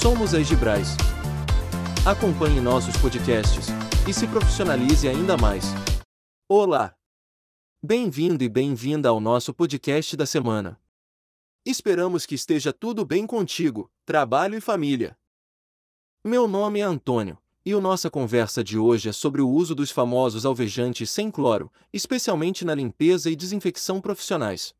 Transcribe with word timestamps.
Somos 0.00 0.34
a 0.34 0.40
Egibrais. 0.40 0.88
Acompanhe 2.04 2.60
nossos 2.60 2.94
podcasts 2.98 3.68
e 4.06 4.12
se 4.12 4.26
profissionalize 4.28 5.08
ainda 5.08 5.38
mais. 5.38 5.64
Olá! 6.46 6.94
Bem-vindo 7.82 8.44
e 8.44 8.48
bem-vinda 8.48 9.08
ao 9.08 9.18
nosso 9.18 9.54
podcast 9.54 10.14
da 10.14 10.26
semana. 10.26 10.78
Esperamos 11.64 12.26
que 12.26 12.34
esteja 12.34 12.74
tudo 12.74 13.06
bem 13.06 13.26
contigo, 13.26 13.90
trabalho 14.04 14.58
e 14.58 14.60
família. 14.60 15.16
Meu 16.22 16.46
nome 16.46 16.80
é 16.80 16.82
Antônio, 16.82 17.38
e 17.64 17.72
a 17.72 17.80
nossa 17.80 18.10
conversa 18.10 18.62
de 18.62 18.78
hoje 18.78 19.08
é 19.08 19.12
sobre 19.12 19.40
o 19.40 19.48
uso 19.48 19.74
dos 19.74 19.90
famosos 19.90 20.44
alvejantes 20.44 21.08
sem 21.08 21.30
cloro, 21.30 21.72
especialmente 21.90 22.66
na 22.66 22.74
limpeza 22.74 23.30
e 23.30 23.34
desinfecção 23.34 24.00
profissionais. 24.00 24.74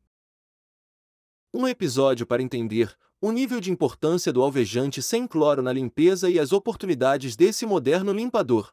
Um 1.51 1.67
episódio 1.67 2.25
para 2.27 2.43
entender 2.43 2.95
o 3.19 3.31
nível 3.31 3.59
de 3.59 3.71
importância 3.71 4.31
do 4.31 4.43
alvejante 4.43 5.01
sem 5.01 5.25
cloro 5.25 5.61
na 5.61 5.73
limpeza 5.73 6.29
e 6.29 6.39
as 6.39 6.51
oportunidades 6.51 7.35
desse 7.35 7.65
moderno 7.65 8.13
limpador. 8.13 8.71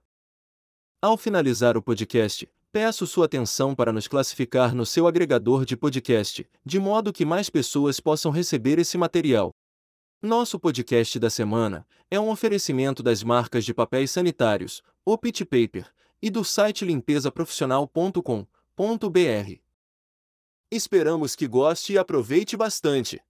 Ao 1.01 1.17
finalizar 1.17 1.77
o 1.77 1.83
podcast, 1.83 2.49
peço 2.71 3.07
sua 3.07 3.27
atenção 3.27 3.75
para 3.75 3.93
nos 3.93 4.09
classificar 4.09 4.75
no 4.75 4.85
seu 4.85 5.07
agregador 5.07 5.65
de 5.65 5.77
podcast, 5.77 6.47
de 6.65 6.79
modo 6.79 7.13
que 7.13 7.25
mais 7.25 7.49
pessoas 7.49 8.01
possam 8.01 8.31
receber 8.31 8.79
esse 8.79 8.99
material. 8.99 9.51
Nosso 10.21 10.59
podcast 10.59 11.19
da 11.19 11.31
semana 11.31 11.87
é 12.11 12.19
um 12.19 12.31
oferecimento 12.31 13.03
das 13.03 13.23
marcas 13.23 13.65
de 13.65 13.75
papéis 13.75 14.11
sanitários, 14.11 14.83
o 15.05 15.19
Pit 15.19 15.45
Paper, 15.45 15.87
e 16.23 16.31
do 16.31 16.43
site 16.43 16.85
limpezaprofissional.com.br. 16.85 19.61
Esperamos 20.71 21.37
que 21.37 21.47
goste 21.47 21.93
e 21.93 21.99
aproveite 21.99 22.57
bastante. 22.57 23.21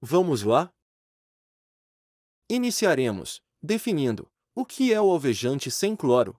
Vamos 0.00 0.42
lá? 0.42 0.72
Iniciaremos 2.50 3.42
definindo 3.62 4.30
o 4.54 4.64
que 4.64 4.92
é 4.92 5.00
o 5.00 5.10
alvejante 5.10 5.70
sem 5.70 5.96
cloro. 5.96 6.38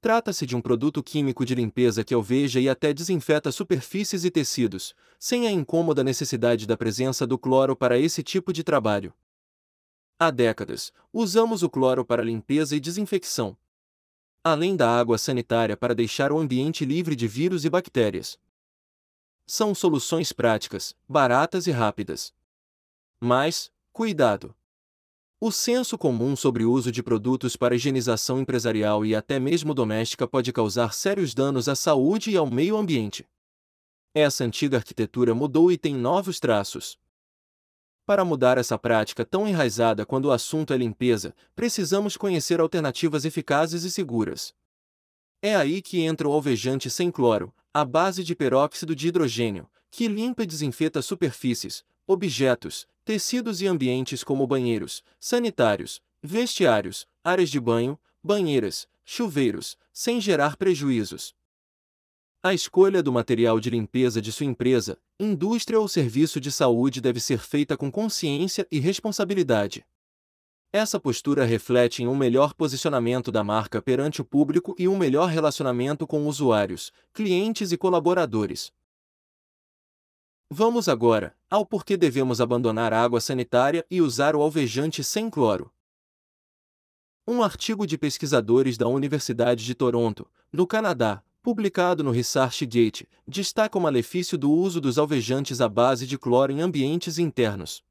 Trata-se 0.00 0.46
de 0.46 0.54
um 0.54 0.60
produto 0.60 1.02
químico 1.02 1.44
de 1.44 1.54
limpeza 1.54 2.04
que 2.04 2.14
alveja 2.14 2.60
e 2.60 2.68
até 2.68 2.92
desinfeta 2.92 3.50
superfícies 3.50 4.24
e 4.24 4.30
tecidos, 4.30 4.94
sem 5.18 5.46
a 5.46 5.50
incômoda 5.50 6.04
necessidade 6.04 6.66
da 6.66 6.76
presença 6.76 7.26
do 7.26 7.38
cloro 7.38 7.74
para 7.74 7.98
esse 7.98 8.22
tipo 8.22 8.52
de 8.52 8.62
trabalho. 8.62 9.12
Há 10.18 10.30
décadas, 10.30 10.92
usamos 11.12 11.62
o 11.62 11.70
cloro 11.70 12.04
para 12.04 12.22
limpeza 12.22 12.76
e 12.76 12.80
desinfecção, 12.80 13.56
além 14.44 14.76
da 14.76 14.88
água 14.88 15.18
sanitária 15.18 15.76
para 15.76 15.94
deixar 15.94 16.30
o 16.30 16.38
ambiente 16.38 16.84
livre 16.84 17.16
de 17.16 17.26
vírus 17.26 17.64
e 17.64 17.70
bactérias. 17.70 18.38
São 19.46 19.74
soluções 19.74 20.32
práticas, 20.32 20.94
baratas 21.08 21.66
e 21.66 21.70
rápidas. 21.70 22.32
Mas, 23.20 23.70
cuidado! 23.92 24.54
O 25.40 25.52
senso 25.52 25.98
comum 25.98 26.34
sobre 26.34 26.64
o 26.64 26.72
uso 26.72 26.90
de 26.90 27.02
produtos 27.02 27.54
para 27.54 27.74
higienização 27.74 28.40
empresarial 28.40 29.04
e 29.04 29.14
até 29.14 29.38
mesmo 29.38 29.74
doméstica 29.74 30.26
pode 30.26 30.52
causar 30.52 30.94
sérios 30.94 31.34
danos 31.34 31.68
à 31.68 31.74
saúde 31.74 32.30
e 32.30 32.36
ao 32.36 32.50
meio 32.50 32.76
ambiente. 32.76 33.28
Essa 34.14 34.44
antiga 34.44 34.78
arquitetura 34.78 35.34
mudou 35.34 35.70
e 35.70 35.76
tem 35.76 35.94
novos 35.94 36.40
traços. 36.40 36.98
Para 38.06 38.24
mudar 38.24 38.58
essa 38.58 38.78
prática 38.78 39.24
tão 39.24 39.46
enraizada 39.48 40.06
quando 40.06 40.26
o 40.26 40.32
assunto 40.32 40.72
é 40.72 40.76
limpeza, 40.76 41.34
precisamos 41.54 42.16
conhecer 42.16 42.60
alternativas 42.60 43.24
eficazes 43.24 43.82
e 43.82 43.90
seguras. 43.90 44.54
É 45.42 45.56
aí 45.56 45.82
que 45.82 46.00
entra 46.00 46.28
o 46.28 46.32
alvejante 46.32 46.88
sem 46.88 47.10
cloro, 47.10 47.52
à 47.72 47.84
base 47.84 48.22
de 48.22 48.34
peróxido 48.34 48.94
de 48.94 49.08
hidrogênio, 49.08 49.68
que 49.90 50.08
limpa 50.08 50.42
e 50.42 50.46
desinfeta 50.46 51.02
superfícies, 51.02 51.84
objetos, 52.06 52.86
tecidos 53.04 53.60
e 53.60 53.66
ambientes 53.66 54.22
como 54.22 54.46
banheiros, 54.46 55.02
sanitários, 55.18 56.00
vestiários, 56.22 57.06
áreas 57.22 57.50
de 57.50 57.60
banho, 57.60 57.98
banheiras, 58.22 58.88
chuveiros, 59.04 59.76
sem 59.92 60.20
gerar 60.20 60.56
prejuízos. 60.56 61.34
A 62.42 62.52
escolha 62.52 63.02
do 63.02 63.10
material 63.10 63.58
de 63.58 63.70
limpeza 63.70 64.20
de 64.20 64.30
sua 64.30 64.44
empresa, 64.44 64.98
indústria 65.18 65.80
ou 65.80 65.88
serviço 65.88 66.40
de 66.40 66.52
saúde 66.52 67.00
deve 67.00 67.18
ser 67.18 67.38
feita 67.38 67.76
com 67.76 67.90
consciência 67.90 68.66
e 68.70 68.78
responsabilidade. 68.78 69.86
Essa 70.70 70.98
postura 70.98 71.44
reflete 71.44 72.02
em 72.02 72.08
um 72.08 72.16
melhor 72.16 72.52
posicionamento 72.52 73.30
da 73.30 73.44
marca 73.44 73.80
perante 73.80 74.20
o 74.20 74.24
público 74.24 74.74
e 74.78 74.88
um 74.88 74.96
melhor 74.98 75.28
relacionamento 75.28 76.06
com 76.06 76.26
usuários, 76.26 76.92
clientes 77.12 77.70
e 77.72 77.78
colaboradores. 77.78 78.72
Vamos 80.56 80.88
agora 80.88 81.36
ao 81.50 81.66
porquê 81.66 81.96
devemos 81.96 82.40
abandonar 82.40 82.92
a 82.92 83.02
água 83.02 83.20
sanitária 83.20 83.84
e 83.90 84.00
usar 84.00 84.36
o 84.36 84.40
alvejante 84.40 85.02
sem 85.02 85.28
cloro. 85.28 85.68
Um 87.26 87.42
artigo 87.42 87.84
de 87.84 87.98
pesquisadores 87.98 88.78
da 88.78 88.86
Universidade 88.86 89.64
de 89.64 89.74
Toronto, 89.74 90.30
no 90.52 90.64
Canadá, 90.64 91.24
publicado 91.42 92.04
no 92.04 92.12
ResearchGate, 92.12 93.08
destaca 93.26 93.76
o 93.76 93.80
malefício 93.80 94.38
do 94.38 94.48
uso 94.48 94.80
dos 94.80 94.96
alvejantes 94.96 95.60
à 95.60 95.68
base 95.68 96.06
de 96.06 96.16
cloro 96.16 96.52
em 96.52 96.60
ambientes 96.60 97.18
internos. 97.18 97.82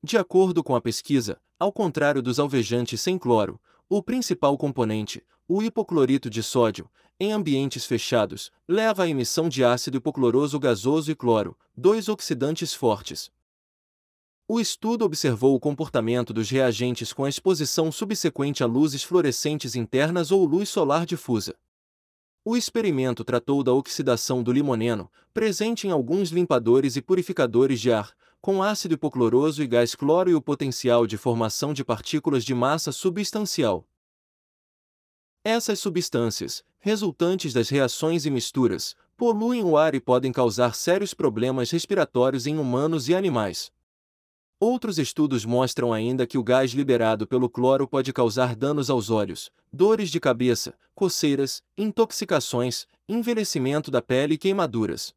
De 0.00 0.16
acordo 0.16 0.62
com 0.62 0.76
a 0.76 0.80
pesquisa, 0.80 1.36
ao 1.58 1.72
contrário 1.72 2.22
dos 2.22 2.38
alvejantes 2.38 3.00
sem 3.00 3.18
cloro, 3.18 3.60
o 3.88 4.02
principal 4.02 4.58
componente, 4.58 5.24
o 5.46 5.62
hipoclorito 5.62 6.28
de 6.28 6.42
sódio, 6.42 6.90
em 7.20 7.32
ambientes 7.32 7.86
fechados, 7.86 8.50
leva 8.66 9.04
à 9.04 9.08
emissão 9.08 9.48
de 9.48 9.64
ácido 9.64 9.98
hipocloroso 9.98 10.58
gasoso 10.58 11.10
e 11.10 11.14
cloro, 11.14 11.56
dois 11.76 12.08
oxidantes 12.08 12.74
fortes. 12.74 13.30
O 14.48 14.60
estudo 14.60 15.04
observou 15.04 15.54
o 15.54 15.60
comportamento 15.60 16.32
dos 16.32 16.50
reagentes 16.50 17.12
com 17.12 17.24
a 17.24 17.28
exposição 17.28 17.90
subsequente 17.92 18.62
a 18.62 18.66
luzes 18.66 19.02
fluorescentes 19.02 19.76
internas 19.76 20.30
ou 20.30 20.44
luz 20.44 20.68
solar 20.68 21.06
difusa. 21.06 21.54
O 22.44 22.56
experimento 22.56 23.24
tratou 23.24 23.62
da 23.62 23.72
oxidação 23.72 24.42
do 24.42 24.52
limoneno, 24.52 25.10
presente 25.32 25.86
em 25.86 25.90
alguns 25.90 26.30
limpadores 26.30 26.96
e 26.96 27.02
purificadores 27.02 27.80
de 27.80 27.92
ar, 27.92 28.14
com 28.46 28.62
ácido 28.62 28.94
hipocloroso 28.94 29.60
e 29.60 29.66
gás 29.66 29.96
cloro 29.96 30.30
e 30.30 30.34
o 30.36 30.40
potencial 30.40 31.04
de 31.04 31.16
formação 31.16 31.74
de 31.74 31.84
partículas 31.84 32.44
de 32.44 32.54
massa 32.54 32.92
substancial. 32.92 33.84
Essas 35.42 35.80
substâncias, 35.80 36.62
resultantes 36.78 37.52
das 37.52 37.68
reações 37.68 38.24
e 38.24 38.30
misturas, 38.30 38.94
poluem 39.16 39.64
o 39.64 39.76
ar 39.76 39.96
e 39.96 40.00
podem 40.00 40.30
causar 40.30 40.76
sérios 40.76 41.12
problemas 41.12 41.72
respiratórios 41.72 42.46
em 42.46 42.56
humanos 42.56 43.08
e 43.08 43.16
animais. 43.16 43.72
Outros 44.60 44.96
estudos 44.96 45.44
mostram 45.44 45.92
ainda 45.92 46.24
que 46.24 46.38
o 46.38 46.44
gás 46.44 46.70
liberado 46.70 47.26
pelo 47.26 47.50
cloro 47.50 47.88
pode 47.88 48.12
causar 48.12 48.54
danos 48.54 48.88
aos 48.88 49.10
olhos, 49.10 49.50
dores 49.72 50.08
de 50.08 50.20
cabeça, 50.20 50.78
coceiras, 50.94 51.64
intoxicações, 51.76 52.86
envelhecimento 53.08 53.90
da 53.90 54.00
pele 54.00 54.34
e 54.34 54.38
queimaduras. 54.38 55.12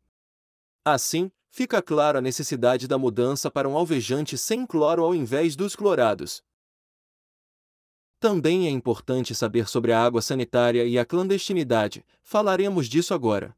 Assim, 0.84 1.32
fica 1.50 1.82
claro 1.82 2.18
a 2.18 2.22
necessidade 2.22 2.88
da 2.88 2.98
mudança 2.98 3.50
para 3.50 3.68
um 3.68 3.76
alvejante 3.76 4.38
sem 4.38 4.66
cloro 4.66 5.04
ao 5.04 5.14
invés 5.14 5.56
dos 5.56 5.76
clorados. 5.76 6.44
Também 8.20 8.68
é 8.68 8.70
importante 8.70 9.34
saber 9.34 9.68
sobre 9.68 9.94
a 9.94 10.04
água 10.04 10.22
sanitária 10.22 10.86
e 10.86 11.00
a 11.00 11.06
clandestinidade, 11.06 12.06
falaremos 12.22 12.88
disso 12.88 13.14
agora. 13.14 13.56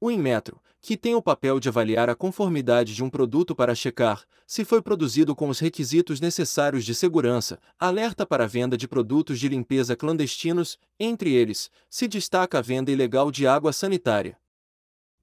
O 0.00 0.10
Inmetro, 0.10 0.60
que 0.80 0.96
tem 0.96 1.14
o 1.14 1.22
papel 1.22 1.58
de 1.58 1.68
avaliar 1.68 2.08
a 2.08 2.14
conformidade 2.14 2.94
de 2.94 3.02
um 3.02 3.10
produto 3.10 3.54
para 3.54 3.74
checar 3.74 4.24
se 4.46 4.64
foi 4.64 4.80
produzido 4.80 5.34
com 5.34 5.48
os 5.48 5.58
requisitos 5.58 6.20
necessários 6.20 6.84
de 6.84 6.94
segurança, 6.94 7.58
alerta 7.78 8.24
para 8.24 8.44
a 8.44 8.46
venda 8.46 8.78
de 8.78 8.88
produtos 8.88 9.38
de 9.38 9.48
limpeza 9.48 9.94
clandestinos, 9.94 10.78
entre 10.98 11.34
eles, 11.34 11.70
se 11.90 12.08
destaca 12.08 12.58
a 12.58 12.62
venda 12.62 12.90
ilegal 12.90 13.30
de 13.30 13.46
água 13.46 13.72
sanitária. 13.72 14.38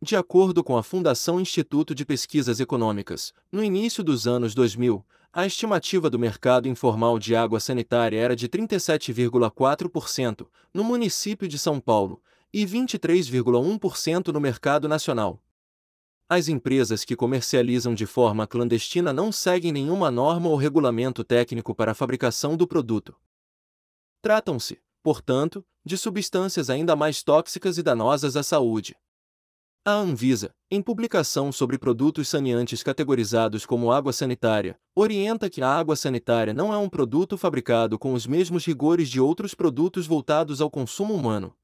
De 0.05 0.15
acordo 0.15 0.63
com 0.63 0.77
a 0.77 0.83
Fundação 0.83 1.41
Instituto 1.41 1.95
de 1.95 2.05
Pesquisas 2.05 2.59
Econômicas, 2.59 3.33
no 3.51 3.63
início 3.63 4.03
dos 4.03 4.27
anos 4.27 4.53
2000, 4.53 5.03
a 5.33 5.47
estimativa 5.47 6.11
do 6.11 6.19
mercado 6.19 6.67
informal 6.67 7.17
de 7.17 7.35
água 7.35 7.59
sanitária 7.59 8.19
era 8.19 8.35
de 8.35 8.47
37,4% 8.47 10.45
no 10.71 10.83
município 10.83 11.47
de 11.47 11.57
São 11.57 11.79
Paulo 11.79 12.21
e 12.53 12.67
23,1% 12.67 14.27
no 14.27 14.39
mercado 14.39 14.87
nacional. 14.87 15.41
As 16.29 16.49
empresas 16.49 17.03
que 17.03 17.15
comercializam 17.15 17.95
de 17.95 18.05
forma 18.05 18.45
clandestina 18.45 19.11
não 19.11 19.31
seguem 19.31 19.71
nenhuma 19.71 20.11
norma 20.11 20.49
ou 20.49 20.55
regulamento 20.55 21.23
técnico 21.23 21.73
para 21.73 21.93
a 21.93 21.95
fabricação 21.95 22.55
do 22.55 22.67
produto. 22.67 23.15
Tratam-se, 24.21 24.79
portanto, 25.01 25.65
de 25.83 25.97
substâncias 25.97 26.69
ainda 26.69 26.95
mais 26.95 27.23
tóxicas 27.23 27.79
e 27.79 27.81
danosas 27.81 28.37
à 28.37 28.43
saúde. 28.43 28.95
A 29.87 29.93
Anvisa, 29.93 30.49
em 30.71 30.81
publicação 30.81 31.51
sobre 31.51 31.77
produtos 31.77 32.27
saneantes 32.27 32.81
categorizados 32.81 33.67
como 33.67 33.91
água 33.91 34.11
sanitária, 34.11 34.79
orienta 34.95 35.47
que 35.47 35.61
a 35.61 35.69
água 35.69 35.95
sanitária 35.95 36.55
não 36.55 36.73
é 36.73 36.77
um 36.79 36.89
produto 36.89 37.37
fabricado 37.37 37.99
com 37.99 38.11
os 38.13 38.25
mesmos 38.25 38.65
rigores 38.65 39.07
de 39.07 39.21
outros 39.21 39.53
produtos 39.53 40.07
voltados 40.07 40.59
ao 40.59 40.71
consumo 40.71 41.13
humano. 41.13 41.55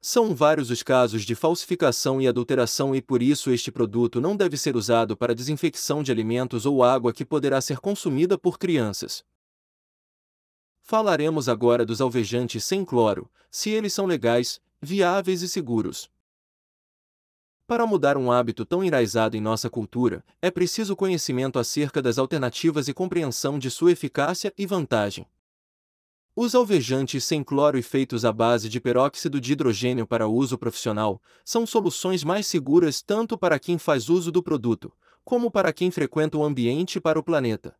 São 0.00 0.34
vários 0.34 0.68
os 0.68 0.82
casos 0.82 1.22
de 1.22 1.36
falsificação 1.36 2.20
e 2.20 2.26
adulteração 2.26 2.92
e 2.92 3.00
por 3.00 3.22
isso 3.22 3.52
este 3.52 3.70
produto 3.70 4.20
não 4.20 4.36
deve 4.36 4.56
ser 4.56 4.74
usado 4.74 5.16
para 5.16 5.32
desinfecção 5.32 6.02
de 6.02 6.10
alimentos 6.10 6.66
ou 6.66 6.82
água 6.82 7.12
que 7.12 7.24
poderá 7.24 7.60
ser 7.60 7.78
consumida 7.78 8.36
por 8.36 8.58
crianças. 8.58 9.24
Falaremos 10.80 11.48
agora 11.48 11.86
dos 11.86 12.00
alvejantes 12.00 12.64
sem 12.64 12.84
cloro, 12.84 13.30
se 13.48 13.70
eles 13.70 13.92
são 13.92 14.06
legais, 14.06 14.60
viáveis 14.80 15.42
e 15.42 15.48
seguros. 15.48 16.10
Para 17.66 17.86
mudar 17.86 18.16
um 18.16 18.30
hábito 18.30 18.64
tão 18.64 18.82
enraizado 18.82 19.36
em 19.36 19.40
nossa 19.40 19.70
cultura, 19.70 20.24
é 20.40 20.50
preciso 20.50 20.96
conhecimento 20.96 21.58
acerca 21.58 22.02
das 22.02 22.18
alternativas 22.18 22.88
e 22.88 22.94
compreensão 22.94 23.58
de 23.58 23.70
sua 23.70 23.92
eficácia 23.92 24.52
e 24.58 24.66
vantagem. 24.66 25.26
Os 26.34 26.54
alvejantes 26.54 27.24
sem 27.24 27.44
cloro 27.44 27.78
e 27.78 27.82
feitos 27.82 28.24
à 28.24 28.32
base 28.32 28.68
de 28.68 28.80
peróxido 28.80 29.40
de 29.40 29.52
hidrogênio 29.52 30.06
para 30.06 30.26
uso 30.26 30.56
profissional 30.56 31.20
são 31.44 31.66
soluções 31.66 32.24
mais 32.24 32.46
seguras 32.46 33.02
tanto 33.02 33.36
para 33.36 33.58
quem 33.58 33.78
faz 33.78 34.08
uso 34.08 34.32
do 34.32 34.42
produto, 34.42 34.90
como 35.24 35.50
para 35.50 35.72
quem 35.72 35.90
frequenta 35.90 36.38
o 36.38 36.44
ambiente 36.44 36.96
e 36.96 37.00
para 37.00 37.18
o 37.18 37.22
planeta. 37.22 37.76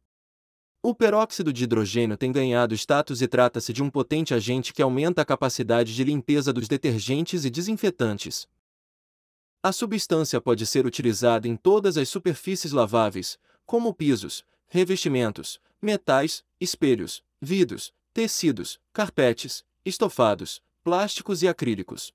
O 0.82 0.94
peróxido 0.94 1.52
de 1.52 1.64
hidrogênio 1.64 2.16
tem 2.16 2.30
ganhado 2.30 2.74
status 2.74 3.22
e 3.22 3.28
trata-se 3.28 3.72
de 3.72 3.82
um 3.82 3.88
potente 3.88 4.34
agente 4.34 4.72
que 4.74 4.82
aumenta 4.82 5.22
a 5.22 5.24
capacidade 5.24 5.94
de 5.94 6.04
limpeza 6.04 6.52
dos 6.52 6.68
detergentes 6.68 7.44
e 7.44 7.50
desinfetantes. 7.50 8.46
A 9.62 9.70
substância 9.70 10.40
pode 10.40 10.66
ser 10.66 10.86
utilizada 10.86 11.46
em 11.46 11.54
todas 11.54 11.96
as 11.96 12.08
superfícies 12.08 12.72
laváveis, 12.72 13.38
como 13.64 13.94
pisos, 13.94 14.44
revestimentos, 14.66 15.60
metais, 15.80 16.42
espelhos, 16.60 17.22
vidros, 17.40 17.94
tecidos, 18.12 18.80
carpetes, 18.92 19.64
estofados, 19.84 20.60
plásticos 20.82 21.44
e 21.44 21.48
acrílicos. 21.48 22.12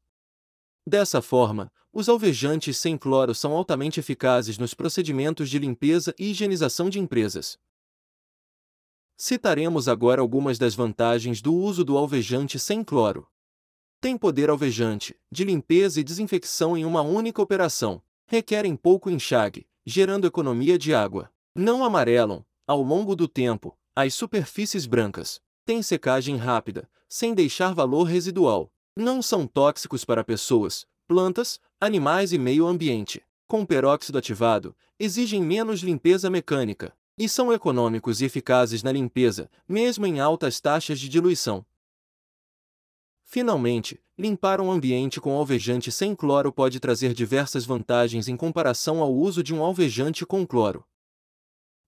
Dessa 0.85 1.21
forma, 1.21 1.71
os 1.93 2.09
alvejantes 2.09 2.77
sem 2.77 2.97
cloro 2.97 3.33
são 3.33 3.53
altamente 3.53 3.97
eficazes 3.97 4.57
nos 4.57 4.73
procedimentos 4.73 5.49
de 5.49 5.57
limpeza 5.57 6.13
e 6.19 6.31
higienização 6.31 6.89
de 6.89 6.99
empresas. 6.99 7.57
Citaremos 9.15 9.87
agora 9.87 10.21
algumas 10.21 10.59
das 10.59 10.75
vantagens 10.75 11.41
do 11.41 11.55
uso 11.55 11.85
do 11.85 11.97
alvejante 11.97 12.59
sem 12.59 12.83
cloro. 12.83 13.25
Tem 13.99 14.15
poder 14.15 14.49
alvejante, 14.49 15.15
de 15.31 15.43
limpeza 15.43 15.99
e 15.99 16.03
desinfecção 16.03 16.77
em 16.77 16.85
uma 16.85 17.01
única 17.01 17.41
operação, 17.41 18.01
requerem 18.27 18.75
pouco 18.75 19.09
enxague, 19.09 19.65
gerando 19.85 20.27
economia 20.27 20.77
de 20.77 20.93
água. 20.93 21.31
Não 21.55 21.83
amarelam, 21.83 22.45
ao 22.67 22.81
longo 22.81 23.15
do 23.15 23.27
tempo, 23.27 23.75
as 23.95 24.13
superfícies 24.13 24.85
brancas 24.85 25.41
têm 25.65 25.81
secagem 25.81 26.37
rápida, 26.37 26.87
sem 27.09 27.33
deixar 27.33 27.73
valor 27.73 28.03
residual. 28.03 28.71
Não 28.95 29.21
são 29.21 29.47
tóxicos 29.47 30.05
para 30.05 30.23
pessoas, 30.23 30.85
plantas, 31.07 31.59
animais 31.81 32.31
e 32.31 32.37
meio 32.37 32.67
ambiente. 32.67 33.23
Com 33.47 33.65
peróxido 33.65 34.17
ativado, 34.17 34.75
exigem 34.99 35.41
menos 35.41 35.79
limpeza 35.79 36.29
mecânica 36.29 36.93
e 37.17 37.27
são 37.27 37.51
econômicos 37.51 38.21
e 38.21 38.25
eficazes 38.25 38.83
na 38.83 38.91
limpeza, 38.91 39.49
mesmo 39.67 40.05
em 40.05 40.19
altas 40.19 40.61
taxas 40.61 40.99
de 40.99 41.09
diluição. 41.09 41.65
Finalmente, 43.29 44.01
limpar 44.17 44.61
um 44.61 44.71
ambiente 44.71 45.19
com 45.19 45.35
alvejante 45.35 45.91
sem 45.91 46.15
cloro 46.15 46.49
pode 46.49 46.79
trazer 46.79 47.13
diversas 47.13 47.65
vantagens 47.65 48.29
em 48.29 48.37
comparação 48.37 49.01
ao 49.01 49.13
uso 49.13 49.43
de 49.43 49.53
um 49.53 49.61
alvejante 49.61 50.25
com 50.25 50.47
cloro. 50.47 50.85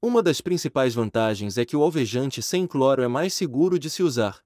Uma 0.03 0.21
das 0.21 0.41
principais 0.41 0.94
vantagens 0.94 1.57
é 1.57 1.63
que 1.63 1.77
o 1.77 1.81
alvejante 1.81 2.41
sem 2.41 2.68
cloro 2.68 3.01
é 3.01 3.07
mais 3.07 3.33
seguro 3.33 3.80
de 3.80 3.89
se 3.89 4.03
usar. 4.03 4.44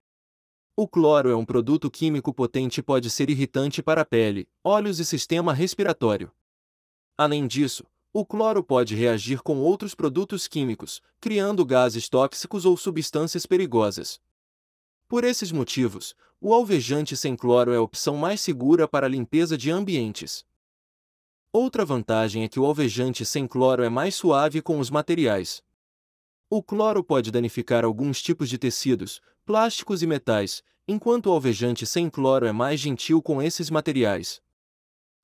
O 0.78 0.88
cloro 0.88 1.32
é 1.32 1.36
um 1.36 1.44
produto 1.44 1.90
químico 1.90 2.32
potente 2.32 2.78
e 2.78 2.84
pode 2.84 3.10
ser 3.10 3.28
irritante 3.28 3.82
para 3.82 4.02
a 4.02 4.06
pele, 4.06 4.48
olhos 4.64 5.00
e 5.00 5.06
sistema 5.06 5.52
respiratório. 5.52 6.32
Além 7.18 7.48
disso, 7.48 7.84
o 8.14 8.24
cloro 8.24 8.64
pode 8.64 8.94
reagir 8.94 9.42
com 9.42 9.58
outros 9.58 9.96
produtos 9.96 10.48
químicos, 10.48 11.02
criando 11.20 11.66
gases 11.66 12.08
tóxicos 12.08 12.68
ou 12.68 12.78
substâncias 12.78 13.48
perigosas. 13.48 14.22
Por 15.08 15.24
esses 15.24 15.52
motivos, 15.52 16.16
o 16.40 16.54
alvejante 16.54 17.16
sem 17.16 17.36
cloro 17.36 17.72
é 17.72 17.78
a 17.78 17.82
opção 17.82 18.18
mais 18.18 18.42
segura 18.42 18.88
para 18.88 19.06
a 19.06 19.10
limpeza 19.10 19.58
de 19.58 19.72
ambientes. 19.72 20.46
Outra 21.52 21.86
vantagem 21.86 22.44
é 22.44 22.48
que 22.48 22.60
o 22.60 22.66
alvejante 22.66 23.26
sem 23.26 23.48
cloro 23.48 23.84
é 23.84 23.90
mais 23.90 24.16
suave 24.16 24.62
com 24.62 24.80
os 24.80 24.90
materiais. 24.90 25.64
O 26.50 26.62
cloro 26.62 27.04
pode 27.04 27.32
danificar 27.32 27.86
alguns 27.86 28.22
tipos 28.22 28.50
de 28.50 28.58
tecidos, 28.58 29.22
plásticos 29.46 30.02
e 30.02 30.08
metais, 30.08 30.64
enquanto 30.88 31.28
o 31.28 31.32
alvejante 31.32 31.86
sem 31.86 32.10
cloro 32.10 32.46
é 32.46 32.52
mais 32.52 32.80
gentil 32.80 33.22
com 33.22 33.42
esses 33.42 33.70
materiais. 33.70 34.42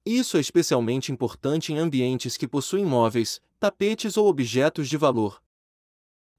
Isso 0.06 0.38
é 0.38 0.40
especialmente 0.40 1.12
importante 1.12 1.74
em 1.74 1.78
ambientes 1.78 2.38
que 2.38 2.48
possuem 2.48 2.86
móveis, 2.86 3.42
tapetes 3.60 4.16
ou 4.16 4.28
objetos 4.28 4.88
de 4.88 4.98
valor. 4.98 5.42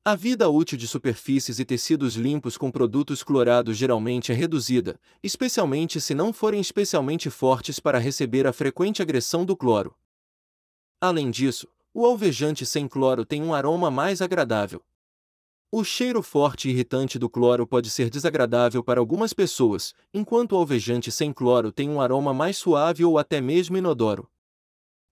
A 0.03 0.15
vida 0.15 0.49
útil 0.49 0.79
de 0.79 0.89
superfícies 0.89 1.59
e 1.59 1.65
tecidos 1.65 2.15
limpos 2.15 2.57
com 2.57 2.71
produtos 2.71 3.23
clorados 3.23 3.77
geralmente 3.77 4.33
é 4.33 4.35
reduzida, 4.35 4.99
especialmente 5.23 6.01
se 6.01 6.15
não 6.15 6.33
forem 6.33 6.59
especialmente 6.59 7.29
fortes 7.29 7.79
para 7.79 7.99
receber 7.99 8.47
a 8.47 8.53
frequente 8.53 9.03
agressão 9.03 9.45
do 9.45 9.55
cloro. 9.55 9.95
Além 11.03 11.31
disso, 11.31 11.69
o 11.93 12.07
alvejante 12.07 12.65
sem 12.65 12.89
cloro 12.89 13.27
tem 13.27 13.43
um 13.43 13.53
aroma 13.53 13.91
mais 13.91 14.23
agradável. 14.23 14.83
O 15.71 15.85
cheiro 15.85 16.23
forte 16.23 16.69
e 16.69 16.73
irritante 16.73 17.19
do 17.19 17.29
cloro 17.29 17.67
pode 17.67 17.91
ser 17.91 18.09
desagradável 18.09 18.83
para 18.83 19.01
algumas 19.01 19.35
pessoas, 19.35 19.95
enquanto 20.15 20.53
o 20.53 20.57
alvejante 20.57 21.13
sem 21.13 21.31
cloro 21.31 21.71
tem 21.71 21.91
um 21.91 22.01
aroma 22.01 22.33
mais 22.33 22.57
suave 22.57 23.05
ou 23.05 23.19
até 23.19 23.39
mesmo 23.39 23.77
inodoro. 23.77 24.31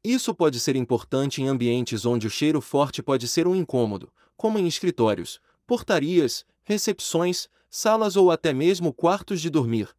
Isso 0.02 0.35
pode 0.35 0.58
ser 0.58 0.76
importante 0.76 1.43
em 1.43 1.49
ambientes 1.49 2.06
onde 2.06 2.26
o 2.26 2.31
cheiro 2.31 2.62
forte 2.62 3.02
pode 3.02 3.29
ser 3.29 3.46
um 3.46 3.55
incômodo, 3.55 4.11
como 4.38 4.58
em 4.58 4.67
escritórios, 4.67 5.40
portarias, 5.67 6.46
recepções, 6.62 7.49
salas 7.69 8.17
ou 8.17 8.31
até 8.31 8.55
mesmo 8.55 8.94
quartos 8.94 9.40
de 9.40 9.50
dormir. 9.50 9.94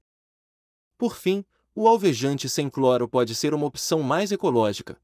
Por 0.98 1.16
fim, 1.16 1.46
o 1.76 1.88
alvejante 1.88 2.48
sem 2.50 2.70
cloro 2.70 3.08
pode 3.08 3.36
ser 3.36 3.54
uma 3.54 3.66
opção 3.66 4.02
mais 4.02 4.32
ecológica. 4.32 5.00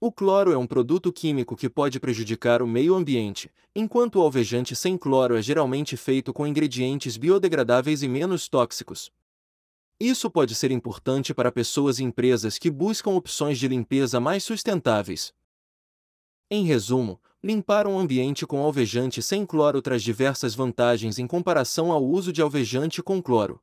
O 0.00 0.10
cloro 0.10 0.52
é 0.52 0.58
um 0.58 0.66
produto 0.66 1.12
químico 1.12 1.54
que 1.54 1.68
pode 1.68 2.00
prejudicar 2.00 2.60
o 2.62 2.66
meio 2.66 2.94
ambiente, 2.94 3.50
enquanto 3.74 4.16
o 4.16 4.22
alvejante 4.22 4.74
sem 4.74 4.96
cloro 4.96 5.36
é 5.36 5.42
geralmente 5.42 5.96
feito 5.96 6.32
com 6.32 6.46
ingredientes 6.46 7.16
biodegradáveis 7.16 8.02
e 8.02 8.08
menos 8.08 8.48
tóxicos. 8.48 9.10
Isso 10.00 10.30
pode 10.30 10.54
ser 10.54 10.70
importante 10.70 11.32
para 11.32 11.52
pessoas 11.52 11.98
e 11.98 12.04
empresas 12.04 12.58
que 12.58 12.70
buscam 12.70 13.10
opções 13.10 13.58
de 13.58 13.68
limpeza 13.68 14.18
mais 14.18 14.44
sustentáveis. 14.44 15.32
Em 16.50 16.64
resumo, 16.64 17.20
limpar 17.46 17.86
um 17.86 17.96
ambiente 17.96 18.44
com 18.44 18.58
alvejante 18.58 19.22
sem 19.22 19.46
cloro 19.46 19.80
traz 19.80 20.02
diversas 20.02 20.52
vantagens 20.52 21.16
em 21.16 21.28
comparação 21.28 21.92
ao 21.92 22.04
uso 22.04 22.32
de 22.32 22.42
alvejante 22.42 23.00
com 23.00 23.22
cloro. 23.22 23.62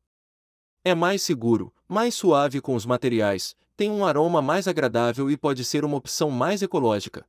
É 0.86 0.96
mais 0.96 1.22
seguro, 1.22 1.74
mais 1.86 2.16
suave 2.16 2.62
com 2.62 2.76
os 2.76 2.86
materiais, 2.86 3.58
tem 3.76 3.92
um 3.92 4.06
aroma 4.06 4.42
mais 4.42 4.70
agradável 4.70 5.30
e 5.30 5.36
pode 5.36 5.66
ser 5.66 5.84
uma 5.84 5.98
opção 5.98 6.32
mais 6.32 6.62
ecológica. 6.62 7.28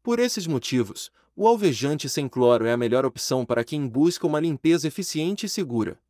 Por 0.00 0.20
esses 0.20 0.46
motivos, 0.46 1.10
o 1.34 1.48
alvejante 1.48 2.08
sem 2.08 2.28
cloro 2.28 2.66
é 2.66 2.72
a 2.72 2.76
melhor 2.76 3.04
opção 3.04 3.44
para 3.44 3.64
quem 3.64 3.88
busca 3.88 4.28
uma 4.28 4.38
limpeza 4.38 4.86
eficiente 4.86 5.46
e 5.46 5.48
segura. 5.48 6.00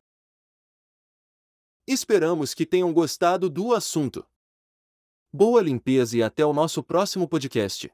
Esperamos 1.87 2.53
que 2.53 2.67
tenham 2.67 2.93
gostado 2.93 3.49
do 3.49 3.73
assunto. 3.73 4.23
Boa 5.33 5.59
limpeza 5.59 6.15
e 6.17 6.21
até 6.21 6.45
o 6.45 6.53
nosso 6.53 6.83
próximo 6.83 7.27
podcast. 7.27 7.91